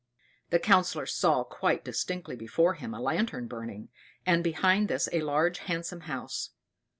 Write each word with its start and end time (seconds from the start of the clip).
The 0.49 0.57
Councillor 0.57 1.05
saw 1.05 1.43
quite 1.43 1.85
distinctly 1.85 2.35
before 2.35 2.73
him 2.73 2.91
a 2.91 2.99
lantern 2.99 3.45
burning, 3.47 3.89
and 4.25 4.43
behind 4.43 4.87
this 4.87 5.07
a 5.11 5.21
large 5.21 5.59
handsome 5.59 6.01
house. 6.09 6.49